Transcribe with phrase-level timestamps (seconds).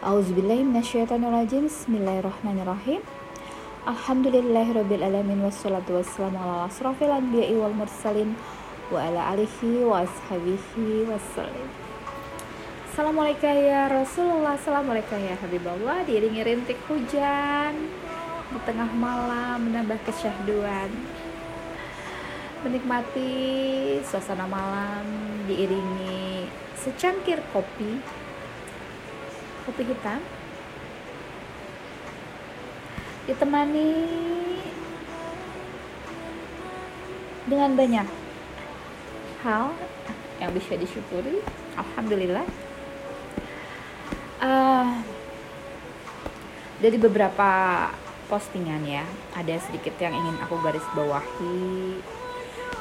[0.00, 3.04] Auzubillahiminasyaitonirrajim Bismillahirrahmanirrahim.
[3.84, 8.32] Alhamdulillahirrabbilalamin Wassalatu wassalamu ala asrafil anbiya'i wal mursalin
[8.88, 11.68] Wa ala alihi wa ashabihi wassalim.
[12.88, 16.00] Assalamualaikum ya Rasulullah Assalamualaikum ya Habibullah.
[16.08, 17.76] Diiringi rintik hujan
[18.56, 20.88] Di tengah malam menambah kesyahduan.
[22.64, 23.36] Menikmati
[24.00, 25.04] suasana malam
[25.44, 26.48] Diiringi
[26.80, 28.00] secangkir kopi
[29.68, 30.20] Kopi hitam.
[33.28, 33.90] Ditemani
[37.46, 38.06] dengan banyak
[39.44, 39.74] hal
[40.40, 41.44] yang bisa disyukuri.
[41.76, 42.46] Alhamdulillah.
[44.40, 45.04] Uh,
[46.80, 47.50] dari beberapa
[48.32, 49.04] postingan ya
[49.36, 52.00] ada sedikit yang ingin aku garis bawahi.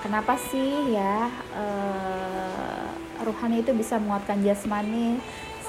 [0.00, 2.88] Kenapa sih ya uh,
[3.22, 5.20] rohani itu bisa menguatkan jasmani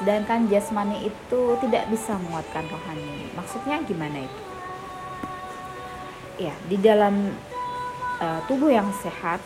[0.03, 3.31] sedangkan jasmani itu tidak bisa menguatkan rohani.
[3.39, 4.41] Maksudnya gimana itu?
[6.43, 7.31] Ya di dalam
[8.19, 9.39] uh, tubuh yang sehat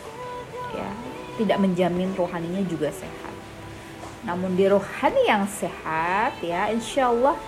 [0.74, 0.90] ya
[1.38, 3.34] tidak menjamin rohaninya juga sehat.
[4.26, 7.38] Namun di rohani yang sehat ya insya Allah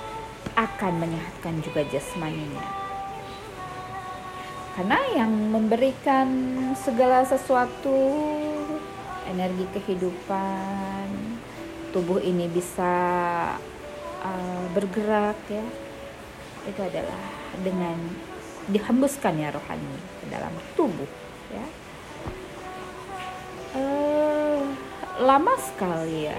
[0.54, 2.62] akan menyehatkan juga jasmaninya.
[4.78, 6.30] Karena yang memberikan
[6.78, 7.98] segala sesuatu
[9.26, 11.30] energi kehidupan
[11.90, 12.92] tubuh ini bisa
[14.22, 15.64] uh, bergerak ya.
[16.66, 17.22] Itu adalah
[17.62, 17.98] dengan
[18.70, 21.10] dihembuskan ya rohani ke dalam tubuh
[21.50, 21.66] ya.
[23.74, 24.62] Uh,
[25.22, 26.38] lama sekali ya.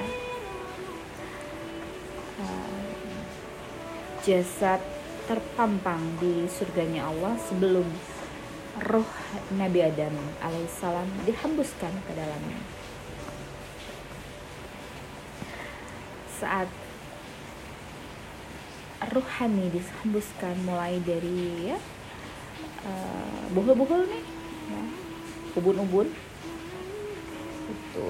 [2.40, 2.92] Uh,
[4.24, 4.82] jasad
[5.30, 7.86] terpampang di surganya Allah sebelum
[8.88, 9.08] roh
[9.56, 12.81] Nabi Adam alaihissalam dihembuskan ke dalamnya
[16.42, 16.66] saat
[19.14, 21.78] ruhani dihembuskan mulai dari ya
[22.86, 24.26] uh, buhul-buhul nih
[24.74, 24.84] ya,
[25.58, 26.10] ubun-ubun.
[27.70, 28.08] Itu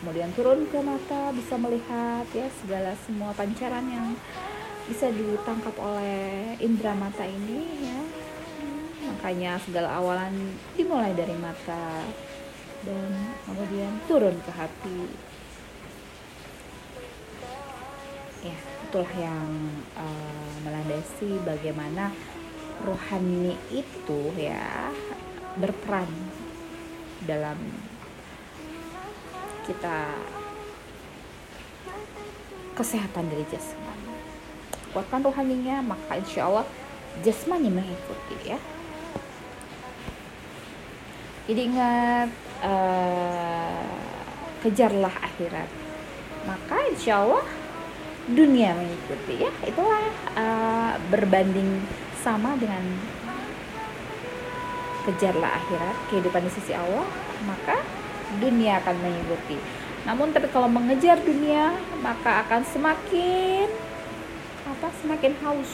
[0.00, 4.16] kemudian turun ke mata bisa melihat ya segala semua pancaran yang
[4.88, 8.00] bisa ditangkap oleh indera mata ini ya.
[9.12, 10.32] Makanya segala awalan
[10.76, 12.08] dimulai dari mata
[12.80, 13.08] dan
[13.44, 15.00] kemudian turun ke hati
[18.44, 18.58] ya.
[18.88, 19.48] Itulah yang
[19.94, 22.10] uh, melandasi bagaimana
[22.82, 24.90] rohani itu ya
[25.60, 26.08] berperan
[27.28, 27.58] dalam
[29.68, 30.16] kita
[32.74, 34.16] kesehatan dari jasmani.
[34.90, 36.66] Kuatkan rohaninya maka insya Allah
[37.20, 38.58] jasmani mengikuti ya.
[41.46, 42.30] Jadi ingat
[42.64, 43.94] uh,
[44.64, 45.70] kejarlah akhirat.
[46.48, 47.44] Maka insya Allah
[48.28, 49.46] dunia mengikuti.
[49.46, 50.04] Ya itulah
[50.36, 51.80] uh, berbanding
[52.20, 52.82] sama dengan
[55.08, 57.08] kejarlah akhirat kehidupan di sisi Allah
[57.48, 57.80] maka
[58.36, 59.56] dunia akan mengikuti.
[60.04, 61.72] Namun tapi kalau mengejar dunia
[62.04, 63.68] maka akan semakin
[64.68, 65.72] apa semakin haus.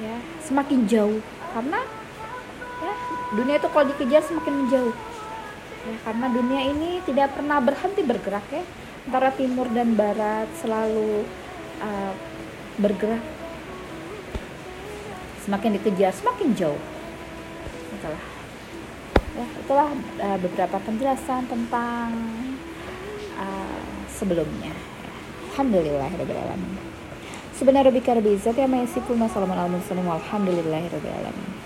[0.00, 1.20] Ya semakin jauh.
[1.56, 1.80] Karena
[2.80, 2.94] ya
[3.36, 4.96] dunia itu kalau dikejar semakin menjauh
[5.80, 8.64] ya karena dunia ini tidak pernah berhenti bergerak ya
[9.06, 11.24] antara timur dan barat selalu
[11.80, 12.12] uh,
[12.80, 13.22] bergerak.
[15.46, 16.82] Semakin dikejar semakin jauh.
[17.96, 18.22] Itulah.
[19.30, 19.90] Ya itulah
[20.20, 22.12] uh, beberapa penjelasan tentang
[23.38, 24.74] uh, sebelumnya.
[25.54, 26.74] Alhamdulillah alamin.
[27.56, 29.58] Sebenarnya rabbil izzati amma yasifun wa salamun
[30.88, 31.60] rabbil alamin